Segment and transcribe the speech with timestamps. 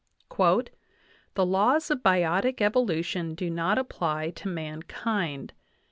[0.39, 5.53] "The laws of biotic evolution do not apply to mankind.